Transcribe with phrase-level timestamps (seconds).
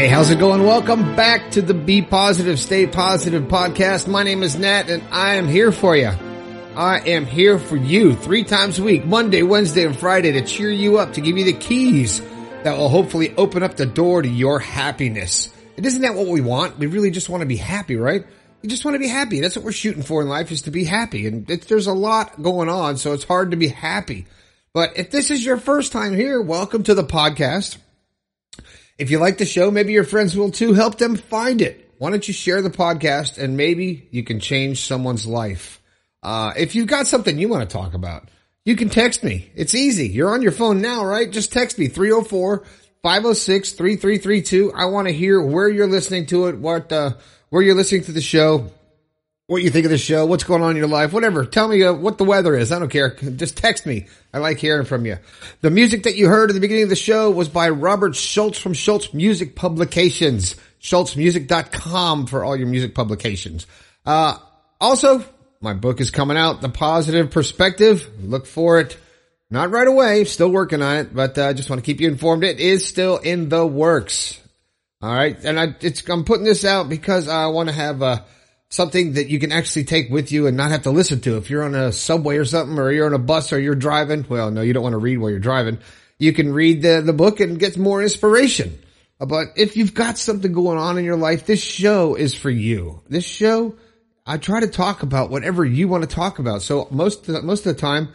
[0.00, 0.64] Hey, how's it going?
[0.64, 4.08] Welcome back to the Be Positive, Stay Positive podcast.
[4.08, 6.08] My name is Nat and I am here for you.
[6.74, 10.70] I am here for you three times a week, Monday, Wednesday, and Friday to cheer
[10.70, 12.22] you up, to give you the keys
[12.62, 15.50] that will hopefully open up the door to your happiness.
[15.76, 16.78] And isn't that what we want?
[16.78, 18.24] We really just want to be happy, right?
[18.62, 19.40] You just want to be happy.
[19.40, 21.26] That's what we're shooting for in life is to be happy.
[21.26, 24.24] And there's a lot going on, so it's hard to be happy.
[24.72, 27.76] But if this is your first time here, welcome to the podcast.
[29.00, 30.74] If you like the show, maybe your friends will too.
[30.74, 31.90] Help them find it.
[31.96, 35.80] Why don't you share the podcast and maybe you can change someone's life?
[36.22, 38.28] Uh, if you've got something you want to talk about,
[38.66, 39.50] you can text me.
[39.54, 40.06] It's easy.
[40.06, 41.30] You're on your phone now, right?
[41.30, 42.62] Just text me 304
[43.02, 44.72] 506 3332.
[44.74, 47.14] I want to hear where you're listening to it, what, uh,
[47.48, 48.70] where you're listening to the show,
[49.50, 51.44] what you think of the show, what's going on in your life, whatever.
[51.44, 52.70] Tell me uh, what the weather is.
[52.70, 53.16] I don't care.
[53.16, 54.06] Just text me.
[54.32, 55.18] I like hearing from you.
[55.60, 58.60] The music that you heard at the beginning of the show was by Robert Schultz
[58.60, 60.54] from Schultz Music Publications.
[60.80, 63.66] SchultzMusic.com for all your music publications.
[64.06, 64.36] Uh,
[64.80, 65.24] also,
[65.60, 68.08] my book is coming out, The Positive Perspective.
[68.22, 68.96] Look for it.
[69.50, 70.26] Not right away.
[70.26, 72.44] Still working on it, but I uh, just want to keep you informed.
[72.44, 74.40] It is still in the works.
[75.02, 75.36] All right.
[75.44, 78.20] And I, it's, I'm putting this out because I want to have, uh,
[78.70, 81.36] something that you can actually take with you and not have to listen to.
[81.36, 84.24] If you're on a subway or something, or you're on a bus or you're driving,
[84.28, 85.78] well, no, you don't want to read while you're driving.
[86.18, 88.78] You can read the, the book and get more inspiration.
[89.20, 92.50] Uh, but if you've got something going on in your life, this show is for
[92.50, 93.02] you.
[93.08, 93.74] This show,
[94.24, 96.62] I try to talk about whatever you want to talk about.
[96.62, 98.10] So most, the, most of the time,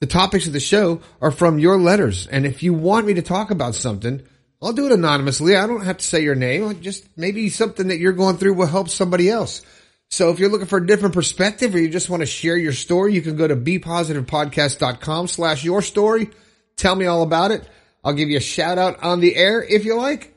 [0.00, 2.26] the topics of the show are from your letters.
[2.26, 4.22] And if you want me to talk about something,
[4.60, 5.56] I'll do it anonymously.
[5.56, 6.82] I don't have to say your name.
[6.82, 9.62] Just maybe something that you're going through will help somebody else.
[10.10, 12.72] So if you're looking for a different perspective or you just want to share your
[12.72, 16.30] story, you can go to bepositivepodcast.com slash your story.
[16.76, 17.68] Tell me all about it.
[18.04, 20.34] I'll give you a shout out on the air if you like.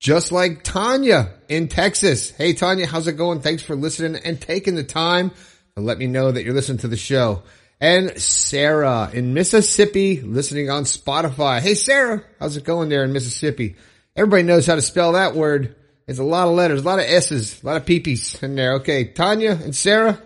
[0.00, 2.30] Just like Tanya in Texas.
[2.30, 3.40] Hey Tanya, how's it going?
[3.40, 5.30] Thanks for listening and taking the time
[5.76, 7.42] to let me know that you're listening to the show.
[7.80, 11.60] And Sarah in Mississippi listening on Spotify.
[11.60, 13.76] Hey Sarah, how's it going there in Mississippi?
[14.16, 15.74] Everybody knows how to spell that word.
[16.06, 18.74] It's a lot of letters, a lot of S's, a lot of peepees in there.
[18.74, 20.20] Okay, Tanya and Sarah,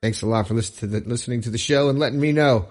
[0.00, 2.68] thanks a lot for listening to the, listening to the show and letting me know.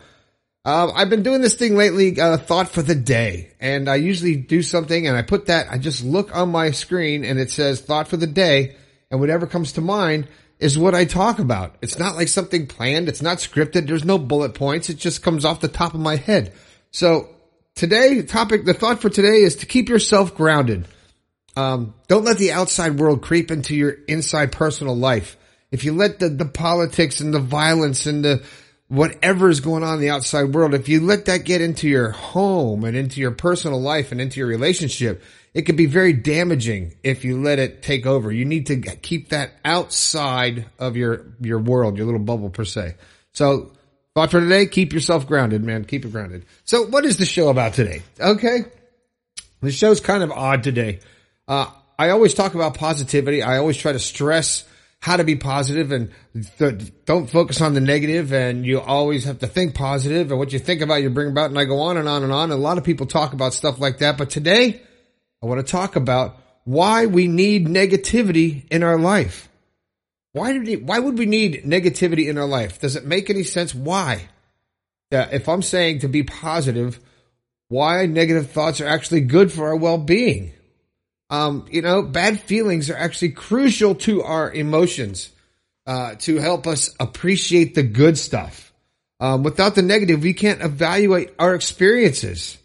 [0.66, 4.35] Um, I've been doing this thing lately, uh, thought for the day, and I usually
[4.35, 7.79] do something and I put that, I just look on my screen and it says
[7.79, 8.75] thought for the day,
[9.09, 10.28] and whatever comes to mind
[10.59, 11.75] is what I talk about.
[11.81, 13.07] It's not like something planned.
[13.07, 13.88] It's not scripted.
[13.88, 14.89] There's no bullet points.
[14.89, 16.53] It just comes off the top of my head.
[16.91, 17.29] So
[17.75, 20.88] today, topic, the thought for today is to keep yourself grounded.
[21.57, 25.38] Um, don't let the outside world creep into your inside personal life.
[25.72, 28.44] If you let the, the politics and the violence and the
[28.90, 32.12] whatever is going on in the outside world, if you let that get into your
[32.12, 35.23] home and into your personal life and into your relationship,
[35.56, 38.31] it can be very damaging if you let it take over.
[38.31, 42.94] You need to keep that outside of your, your world, your little bubble per se.
[43.34, 43.72] So
[44.13, 45.85] thought for today, keep yourself grounded, man.
[45.85, 46.45] Keep it grounded.
[46.66, 48.03] So what is the show about today?
[48.19, 48.59] Okay.
[49.62, 51.00] The show's kind of odd today.
[51.47, 53.41] Uh, I always talk about positivity.
[53.41, 54.66] I always try to stress
[55.00, 56.12] how to be positive and
[56.58, 60.52] th- don't focus on the negative and you always have to think positive and what
[60.52, 62.52] you think about you bring about and I go on and on and on.
[62.52, 64.18] And a lot of people talk about stuff like that.
[64.18, 64.81] But today
[65.41, 69.50] I want to talk about why we need negativity in our life.
[70.34, 72.81] Why did we, why would we need negativity in our life?
[72.81, 73.74] Does it make any sense?
[73.74, 74.28] Why?
[75.09, 77.00] If I'm saying to be positive,
[77.69, 80.52] why negative thoughts are actually good for our well-being?
[81.30, 85.30] Um, you know, bad feelings are actually crucial to our emotions,
[85.86, 88.72] uh, to help us appreciate the good stuff.
[89.20, 92.58] Um, without the negative, we can't evaluate our experiences.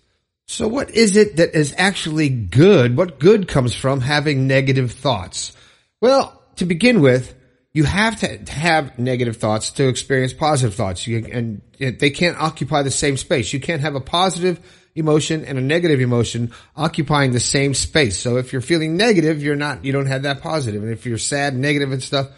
[0.47, 2.97] So what is it that is actually good?
[2.97, 5.57] What good comes from having negative thoughts?
[6.01, 7.35] Well, to begin with,
[7.75, 11.07] you have to have negative thoughts to experience positive thoughts.
[11.07, 13.53] You, and they can't occupy the same space.
[13.53, 14.61] You can't have a positive
[14.95, 18.19] emotion and a negative emotion occupying the same space.
[18.19, 20.83] So if you're feeling negative, you're not, you don't have that positive.
[20.83, 22.29] And if you're sad, negative and stuff,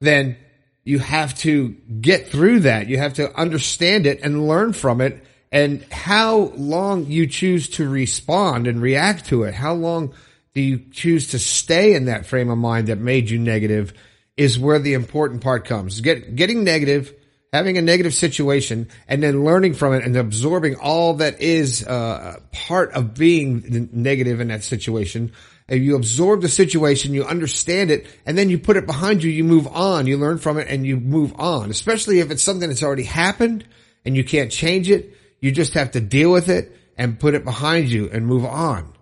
[0.00, 0.36] then
[0.82, 1.70] you have to
[2.00, 2.88] get through that.
[2.88, 7.88] You have to understand it and learn from it and how long you choose to
[7.88, 9.54] respond and react to it.
[9.54, 10.12] How long
[10.52, 13.94] do you choose to stay in that frame of mind that made you negative
[14.36, 16.00] is where the important part comes.
[16.00, 17.14] Get, getting negative
[17.54, 22.36] having a negative situation and then learning from it and absorbing all that is uh,
[22.50, 25.30] part of being negative in that situation.
[25.68, 29.30] And you absorb the situation, you understand it, and then you put it behind you,
[29.30, 31.70] you move on, you learn from it and you move on.
[31.70, 33.64] Especially if it's something that's already happened
[34.04, 37.44] and you can't change it, you just have to deal with it and put it
[37.44, 38.92] behind you and move on.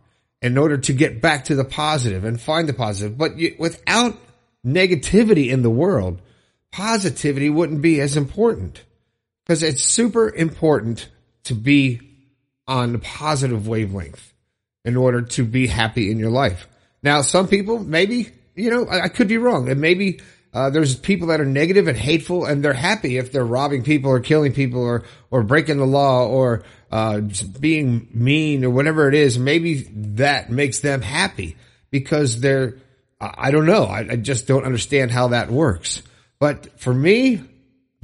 [0.42, 3.16] in order to get back to the positive and find the positive.
[3.16, 4.18] But you, without
[4.64, 6.20] negativity in the world,
[6.70, 8.82] positivity wouldn't be as important
[9.44, 11.08] because it's super important
[11.44, 12.00] to be
[12.66, 14.32] on the positive wavelength
[14.84, 16.66] in order to be happy in your life.
[17.02, 20.20] Now, some people, maybe, you know, I, I could be wrong and maybe
[20.54, 24.10] uh, there's people that are negative and hateful and they're happy if they're robbing people
[24.10, 27.20] or killing people or, or breaking the law or, uh,
[27.58, 29.38] being mean or whatever it is.
[29.38, 31.56] Maybe that makes them happy
[31.90, 32.76] because they're,
[33.22, 33.84] I don't know.
[33.84, 36.02] I, I just don't understand how that works.
[36.38, 37.40] But for me,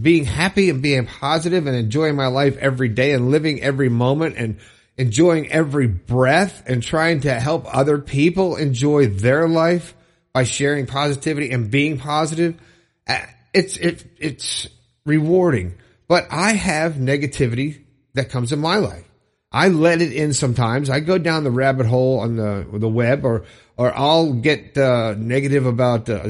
[0.00, 4.36] being happy and being positive and enjoying my life every day and living every moment
[4.36, 4.58] and
[4.96, 9.94] enjoying every breath and trying to help other people enjoy their life
[10.32, 12.60] by sharing positivity and being positive.
[13.08, 13.18] Uh,
[13.52, 14.68] it's, it, it's
[15.04, 15.74] rewarding,
[16.06, 17.82] but I have negativity
[18.14, 19.07] that comes in my life.
[19.50, 20.90] I let it in sometimes.
[20.90, 23.44] I go down the rabbit hole on the the web, or
[23.76, 26.26] or I'll get uh, negative about a,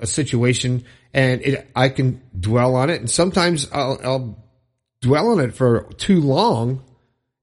[0.00, 0.84] a, situation,
[1.14, 3.00] and it, I can dwell on it.
[3.00, 4.44] And sometimes I'll, I'll
[5.00, 6.82] dwell on it for too long,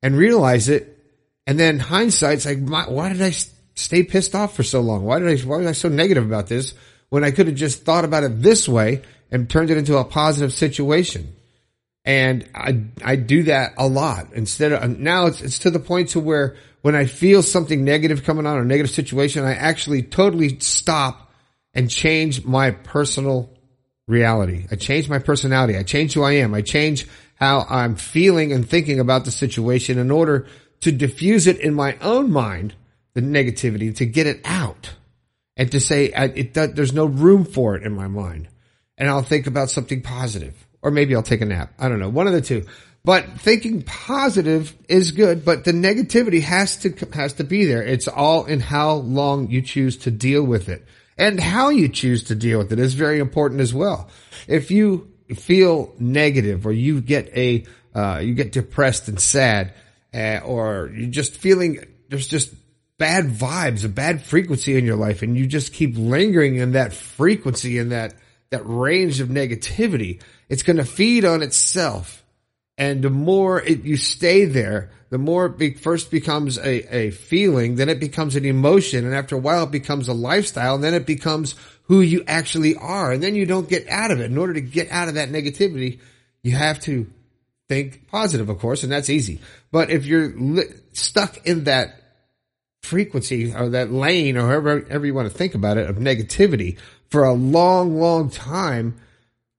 [0.04, 0.96] and realize it,
[1.48, 3.32] and then hindsight's like, why did I
[3.76, 5.06] stay pissed off for so long?
[5.06, 6.76] Why did I, why was I so negative about this
[7.10, 9.02] when I could have just thought about it this way
[9.32, 11.36] and turned it into a positive situation?
[12.06, 16.10] And I, I do that a lot instead of now it's, it's to the point
[16.10, 20.60] to where when I feel something negative coming on or negative situation, I actually totally
[20.60, 21.34] stop
[21.74, 23.50] and change my personal
[24.08, 24.68] reality.
[24.70, 25.78] I change my personality.
[25.78, 26.54] I change who I am.
[26.54, 30.48] I change how I'm feeling and thinking about the situation in order
[30.82, 32.76] to diffuse it in my own mind
[33.16, 34.94] the negativity to get it out
[35.58, 38.48] and to say it, there's no room for it in my mind.
[38.98, 41.74] And I'll think about something positive or maybe I'll take a nap.
[41.80, 42.10] I don't know.
[42.10, 42.68] One of the two.
[43.04, 47.82] But thinking positive is good, but the negativity has to, has to be there.
[47.82, 50.86] It's all in how long you choose to deal with it
[51.18, 54.10] and how you choose to deal with it is very important as well.
[54.48, 57.66] If you feel negative or you get a,
[57.96, 59.74] uh, you get depressed and sad,
[60.14, 61.80] uh, or you're just feeling
[62.10, 62.54] there's just
[63.00, 66.94] bad vibes, a bad frequency in your life, and you just keep lingering in that
[66.94, 68.14] frequency and that
[68.50, 72.24] that range of negativity, it's going to feed on itself.
[72.78, 77.12] And the more it, you stay there, the more it be, first becomes a, a
[77.12, 80.84] feeling, then it becomes an emotion, and after a while it becomes a lifestyle, and
[80.84, 84.32] then it becomes who you actually are, and then you don't get out of it.
[84.32, 86.00] In order to get out of that negativity,
[86.44, 87.08] you have to
[87.70, 89.40] think positive, of course, and that's easy.
[89.72, 92.02] But if you're li- stuck in that
[92.86, 96.78] frequency or that lane or however, you want to think about it of negativity
[97.10, 98.98] for a long, long time,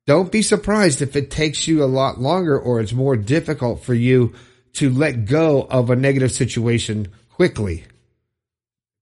[0.07, 3.95] don't be surprised if it takes you a lot longer or it's more difficult for
[3.95, 4.35] you
[4.75, 7.85] to let go of a negative situation quickly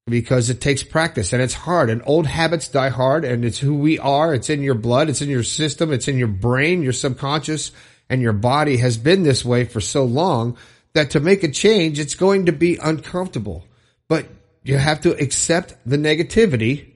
[0.07, 3.75] because it takes practice and it's hard and old habits die hard and it's who
[3.75, 4.35] we are.
[4.35, 5.09] It's in your blood.
[5.09, 5.93] It's in your system.
[5.93, 7.73] It's in your brain, your subconscious
[8.09, 10.57] and your body has been this way for so long
[10.93, 13.65] that to make a change, it's going to be uncomfortable,
[14.15, 14.29] but
[14.63, 16.93] you have to accept the negativity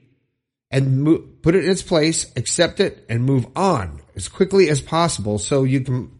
[0.70, 4.80] and move, put it in its place, accept it and move on as quickly as
[4.80, 6.12] possible so you can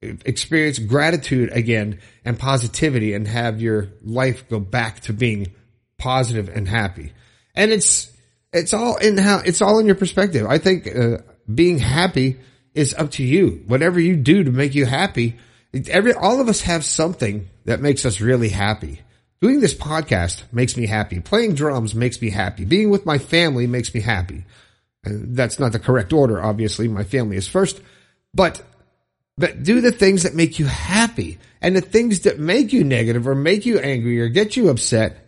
[0.00, 5.52] experience gratitude again and positivity and have your life go back to being
[5.98, 7.12] positive and happy.
[7.56, 8.12] And it's,
[8.52, 10.46] it's all in how, it's all in your perspective.
[10.46, 11.18] I think, uh,
[11.52, 12.38] being happy
[12.74, 13.64] is up to you.
[13.66, 15.34] Whatever you do to make you happy,
[15.88, 19.00] every, all of us have something that makes us really happy.
[19.40, 21.20] Doing this podcast makes me happy.
[21.20, 22.64] Playing drums makes me happy.
[22.64, 24.44] Being with my family makes me happy.
[25.04, 26.88] And that's not the correct order, obviously.
[26.88, 27.80] My family is first.
[28.32, 28.62] But,
[29.36, 31.38] but do the things that make you happy.
[31.60, 35.18] And the things that make you negative or make you angry or get you upset,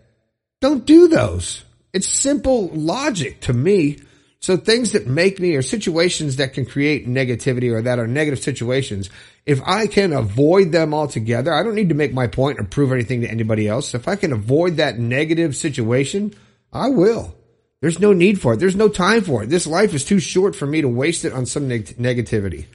[0.60, 1.64] don't do those.
[1.92, 3.98] It's simple logic to me.
[4.40, 8.38] So things that make me or situations that can create negativity or that are negative
[8.38, 9.10] situations,
[9.44, 12.92] if I can avoid them altogether, I don't need to make my point or prove
[12.92, 13.94] anything to anybody else.
[13.94, 16.34] If I can avoid that negative situation,
[16.72, 17.34] I will.
[17.80, 18.56] There's no need for it.
[18.60, 19.48] There's no time for it.
[19.48, 22.66] This life is too short for me to waste it on some neg- negativity.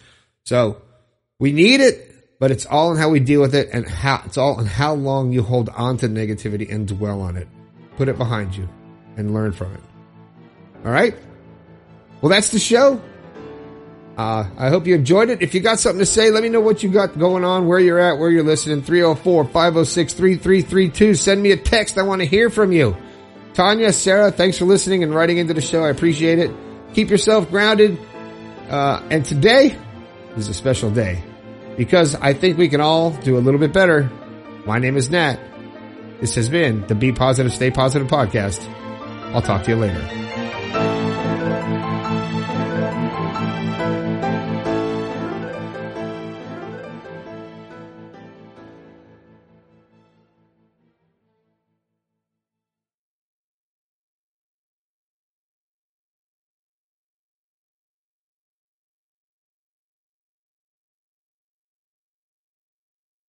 [0.45, 0.81] So
[1.39, 4.37] we need it, but it's all in how we deal with it and how it's
[4.37, 7.47] all in how long you hold on to negativity and dwell on it.
[7.97, 8.67] Put it behind you
[9.17, 9.81] and learn from it.
[10.85, 11.15] All right.
[12.21, 13.01] Well, that's the show.
[14.17, 15.41] Uh, I hope you enjoyed it.
[15.41, 17.79] If you got something to say, let me know what you got going on, where
[17.79, 18.83] you're at, where you're listening.
[18.83, 21.17] 304-506-3332.
[21.17, 21.97] Send me a text.
[21.97, 22.95] I want to hear from you.
[23.53, 25.83] Tanya, Sarah, thanks for listening and writing into the show.
[25.83, 26.51] I appreciate it.
[26.93, 27.99] Keep yourself grounded.
[28.69, 29.75] Uh, and today
[30.37, 31.21] is a special day
[31.77, 34.09] because I think we can all do a little bit better.
[34.65, 35.37] My name is Nat
[36.19, 38.65] This has been the Be Positive, Stay Positive podcast.
[39.33, 40.30] I'll talk to you later.